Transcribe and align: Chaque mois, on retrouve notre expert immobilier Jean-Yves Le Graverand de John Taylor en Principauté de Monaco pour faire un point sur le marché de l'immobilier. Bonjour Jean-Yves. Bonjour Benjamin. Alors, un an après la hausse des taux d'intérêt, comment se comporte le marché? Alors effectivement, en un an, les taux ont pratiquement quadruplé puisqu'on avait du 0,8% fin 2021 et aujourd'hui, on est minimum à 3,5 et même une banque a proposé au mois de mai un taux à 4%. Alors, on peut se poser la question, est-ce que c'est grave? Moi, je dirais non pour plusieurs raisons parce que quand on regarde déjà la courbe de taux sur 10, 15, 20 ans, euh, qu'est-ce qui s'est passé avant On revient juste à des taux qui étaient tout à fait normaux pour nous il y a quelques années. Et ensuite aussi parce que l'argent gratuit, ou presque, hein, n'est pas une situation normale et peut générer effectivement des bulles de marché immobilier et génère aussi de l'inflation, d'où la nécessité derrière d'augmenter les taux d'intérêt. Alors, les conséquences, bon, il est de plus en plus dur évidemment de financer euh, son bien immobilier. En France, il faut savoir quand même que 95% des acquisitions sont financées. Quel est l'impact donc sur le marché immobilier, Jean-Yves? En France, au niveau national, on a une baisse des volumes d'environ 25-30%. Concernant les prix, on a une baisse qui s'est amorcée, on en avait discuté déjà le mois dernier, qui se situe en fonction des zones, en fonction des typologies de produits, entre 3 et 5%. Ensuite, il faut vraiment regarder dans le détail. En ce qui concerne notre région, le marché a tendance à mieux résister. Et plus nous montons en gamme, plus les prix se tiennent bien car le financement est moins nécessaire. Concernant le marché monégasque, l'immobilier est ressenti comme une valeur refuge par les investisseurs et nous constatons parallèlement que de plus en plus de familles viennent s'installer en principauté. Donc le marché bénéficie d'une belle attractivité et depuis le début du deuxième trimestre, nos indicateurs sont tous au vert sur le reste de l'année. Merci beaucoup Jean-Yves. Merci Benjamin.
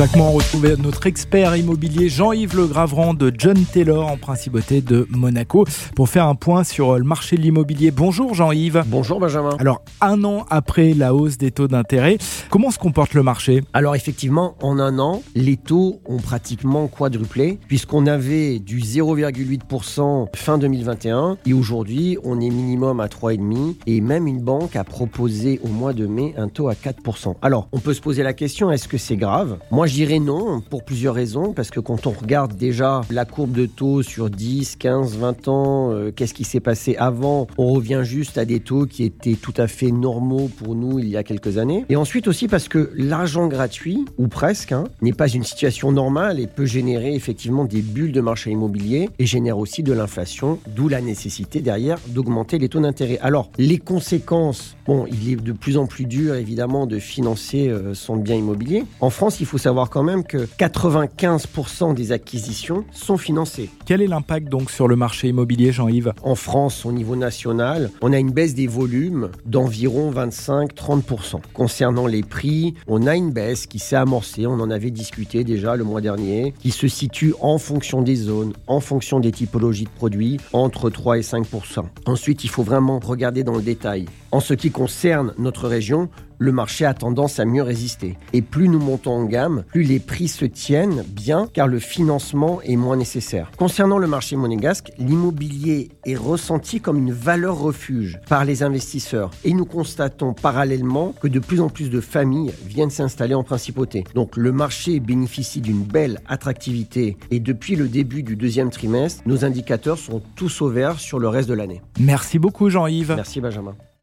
Chaque 0.00 0.16
mois, 0.16 0.28
on 0.28 0.32
retrouve 0.32 0.66
notre 0.82 1.06
expert 1.06 1.54
immobilier 1.56 2.08
Jean-Yves 2.08 2.56
Le 2.56 2.66
Graverand 2.66 3.12
de 3.12 3.30
John 3.36 3.58
Taylor 3.70 4.10
en 4.10 4.16
Principauté 4.16 4.80
de 4.80 5.06
Monaco 5.10 5.66
pour 5.94 6.08
faire 6.08 6.26
un 6.26 6.36
point 6.36 6.64
sur 6.64 6.96
le 6.96 7.04
marché 7.04 7.36
de 7.36 7.42
l'immobilier. 7.42 7.90
Bonjour 7.90 8.32
Jean-Yves. 8.32 8.82
Bonjour 8.86 9.20
Benjamin. 9.20 9.54
Alors, 9.58 9.82
un 10.00 10.24
an 10.24 10.46
après 10.48 10.94
la 10.94 11.14
hausse 11.14 11.36
des 11.36 11.50
taux 11.50 11.68
d'intérêt, 11.68 12.16
comment 12.48 12.70
se 12.70 12.78
comporte 12.78 13.12
le 13.12 13.22
marché? 13.22 13.62
Alors 13.74 13.94
effectivement, 13.94 14.54
en 14.62 14.78
un 14.78 14.98
an, 14.98 15.20
les 15.34 15.58
taux 15.58 16.00
ont 16.06 16.16
pratiquement 16.16 16.86
quadruplé 16.86 17.58
puisqu'on 17.68 18.06
avait 18.06 18.58
du 18.58 18.78
0,8% 18.78 20.28
fin 20.34 20.56
2021 20.56 21.36
et 21.44 21.52
aujourd'hui, 21.52 22.16
on 22.24 22.40
est 22.40 22.48
minimum 22.48 23.00
à 23.00 23.06
3,5 23.08 23.74
et 23.86 24.00
même 24.00 24.26
une 24.26 24.40
banque 24.40 24.76
a 24.76 24.84
proposé 24.84 25.60
au 25.62 25.68
mois 25.68 25.92
de 25.92 26.06
mai 26.06 26.32
un 26.38 26.48
taux 26.48 26.68
à 26.68 26.72
4%. 26.72 27.34
Alors, 27.42 27.68
on 27.72 27.80
peut 27.80 27.92
se 27.92 28.00
poser 28.00 28.22
la 28.22 28.32
question, 28.32 28.70
est-ce 28.70 28.88
que 28.88 28.96
c'est 28.96 29.16
grave? 29.16 29.58
Moi, 29.70 29.88
je 29.90 29.94
dirais 29.96 30.20
non 30.20 30.60
pour 30.60 30.84
plusieurs 30.84 31.16
raisons 31.16 31.52
parce 31.52 31.70
que 31.70 31.80
quand 31.80 32.06
on 32.06 32.10
regarde 32.10 32.54
déjà 32.54 33.00
la 33.10 33.24
courbe 33.24 33.50
de 33.50 33.66
taux 33.66 34.04
sur 34.04 34.30
10, 34.30 34.76
15, 34.76 35.16
20 35.16 35.48
ans, 35.48 35.90
euh, 35.90 36.12
qu'est-ce 36.14 36.32
qui 36.32 36.44
s'est 36.44 36.60
passé 36.60 36.94
avant 36.96 37.48
On 37.58 37.72
revient 37.72 38.02
juste 38.04 38.38
à 38.38 38.44
des 38.44 38.60
taux 38.60 38.86
qui 38.86 39.02
étaient 39.02 39.34
tout 39.34 39.52
à 39.56 39.66
fait 39.66 39.90
normaux 39.90 40.48
pour 40.58 40.76
nous 40.76 41.00
il 41.00 41.08
y 41.08 41.16
a 41.16 41.24
quelques 41.24 41.58
années. 41.58 41.86
Et 41.88 41.96
ensuite 41.96 42.28
aussi 42.28 42.46
parce 42.46 42.68
que 42.68 42.92
l'argent 42.94 43.48
gratuit, 43.48 44.04
ou 44.16 44.28
presque, 44.28 44.70
hein, 44.70 44.84
n'est 45.02 45.12
pas 45.12 45.26
une 45.26 45.42
situation 45.42 45.90
normale 45.90 46.38
et 46.38 46.46
peut 46.46 46.66
générer 46.66 47.16
effectivement 47.16 47.64
des 47.64 47.82
bulles 47.82 48.12
de 48.12 48.20
marché 48.20 48.52
immobilier 48.52 49.08
et 49.18 49.26
génère 49.26 49.58
aussi 49.58 49.82
de 49.82 49.92
l'inflation, 49.92 50.60
d'où 50.68 50.88
la 50.88 51.00
nécessité 51.00 51.62
derrière 51.62 51.98
d'augmenter 52.06 52.58
les 52.58 52.68
taux 52.68 52.80
d'intérêt. 52.80 53.18
Alors, 53.22 53.50
les 53.58 53.78
conséquences, 53.78 54.76
bon, 54.86 55.06
il 55.10 55.32
est 55.32 55.36
de 55.36 55.52
plus 55.52 55.76
en 55.76 55.86
plus 55.86 56.06
dur 56.06 56.36
évidemment 56.36 56.86
de 56.86 57.00
financer 57.00 57.68
euh, 57.68 57.92
son 57.92 58.14
bien 58.14 58.36
immobilier. 58.36 58.84
En 59.00 59.10
France, 59.10 59.40
il 59.40 59.46
faut 59.46 59.58
savoir 59.80 59.90
quand 59.90 60.02
même 60.02 60.24
que 60.24 60.46
95% 60.58 61.94
des 61.94 62.12
acquisitions 62.12 62.84
sont 62.92 63.16
financées. 63.16 63.70
Quel 63.86 64.02
est 64.02 64.06
l'impact 64.06 64.48
donc 64.48 64.70
sur 64.70 64.88
le 64.88 64.96
marché 64.96 65.28
immobilier, 65.28 65.72
Jean-Yves? 65.72 66.12
En 66.22 66.34
France, 66.34 66.84
au 66.84 66.92
niveau 66.92 67.16
national, 67.16 67.90
on 68.02 68.12
a 68.12 68.18
une 68.18 68.30
baisse 68.30 68.54
des 68.54 68.66
volumes 68.66 69.30
d'environ 69.46 70.12
25-30%. 70.12 71.40
Concernant 71.54 72.06
les 72.06 72.22
prix, 72.22 72.74
on 72.88 73.06
a 73.06 73.16
une 73.16 73.32
baisse 73.32 73.66
qui 73.66 73.78
s'est 73.78 73.96
amorcée, 73.96 74.46
on 74.46 74.60
en 74.60 74.70
avait 74.70 74.90
discuté 74.90 75.44
déjà 75.44 75.76
le 75.76 75.84
mois 75.84 76.02
dernier, 76.02 76.52
qui 76.60 76.72
se 76.72 76.86
situe 76.86 77.32
en 77.40 77.56
fonction 77.56 78.02
des 78.02 78.16
zones, 78.16 78.52
en 78.66 78.80
fonction 78.80 79.18
des 79.18 79.32
typologies 79.32 79.84
de 79.84 79.90
produits, 79.90 80.36
entre 80.52 80.90
3 80.90 81.16
et 81.16 81.22
5%. 81.22 81.84
Ensuite, 82.04 82.44
il 82.44 82.50
faut 82.50 82.64
vraiment 82.64 82.98
regarder 82.98 83.44
dans 83.44 83.56
le 83.56 83.62
détail. 83.62 84.04
En 84.30 84.40
ce 84.40 84.52
qui 84.52 84.70
concerne 84.70 85.32
notre 85.38 85.68
région, 85.68 86.10
le 86.40 86.52
marché 86.52 86.84
a 86.86 86.94
tendance 86.94 87.38
à 87.38 87.44
mieux 87.44 87.62
résister. 87.62 88.16
Et 88.32 88.42
plus 88.42 88.68
nous 88.68 88.80
montons 88.80 89.12
en 89.12 89.24
gamme, 89.24 89.62
plus 89.68 89.82
les 89.82 90.00
prix 90.00 90.26
se 90.26 90.46
tiennent 90.46 91.04
bien 91.06 91.46
car 91.52 91.68
le 91.68 91.78
financement 91.78 92.60
est 92.62 92.76
moins 92.76 92.96
nécessaire. 92.96 93.50
Concernant 93.56 93.98
le 93.98 94.06
marché 94.06 94.36
monégasque, 94.36 94.90
l'immobilier 94.98 95.90
est 96.06 96.16
ressenti 96.16 96.80
comme 96.80 96.96
une 96.96 97.12
valeur 97.12 97.58
refuge 97.58 98.18
par 98.28 98.44
les 98.44 98.62
investisseurs 98.62 99.30
et 99.44 99.52
nous 99.52 99.66
constatons 99.66 100.32
parallèlement 100.32 101.14
que 101.20 101.28
de 101.28 101.38
plus 101.38 101.60
en 101.60 101.68
plus 101.68 101.90
de 101.90 102.00
familles 102.00 102.52
viennent 102.66 102.90
s'installer 102.90 103.34
en 103.34 103.44
principauté. 103.44 104.04
Donc 104.14 104.36
le 104.36 104.50
marché 104.50 104.98
bénéficie 104.98 105.60
d'une 105.60 105.82
belle 105.82 106.20
attractivité 106.26 107.18
et 107.30 107.38
depuis 107.38 107.76
le 107.76 107.86
début 107.86 108.22
du 108.22 108.36
deuxième 108.36 108.70
trimestre, 108.70 109.22
nos 109.26 109.44
indicateurs 109.44 109.98
sont 109.98 110.22
tous 110.36 110.62
au 110.62 110.70
vert 110.70 110.98
sur 110.98 111.18
le 111.18 111.28
reste 111.28 111.50
de 111.50 111.54
l'année. 111.54 111.82
Merci 111.98 112.38
beaucoup 112.38 112.70
Jean-Yves. 112.70 113.12
Merci 113.14 113.42
Benjamin. 113.42 113.74